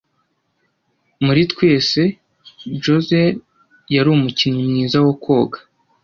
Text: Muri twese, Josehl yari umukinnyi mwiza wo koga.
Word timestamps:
Muri 1.25 1.41
twese, 1.51 2.01
Josehl 2.83 3.35
yari 3.95 4.09
umukinnyi 4.15 4.63
mwiza 4.69 4.97
wo 5.05 5.13
koga. 5.23 5.59